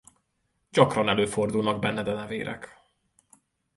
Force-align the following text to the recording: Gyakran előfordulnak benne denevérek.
Gyakran 0.71 1.09
előfordulnak 1.09 1.79
benne 1.79 2.03
denevérek. 2.03 2.81